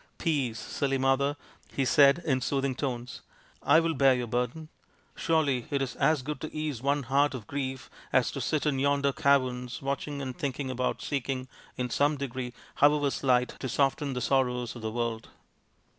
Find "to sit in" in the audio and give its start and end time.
8.31-8.79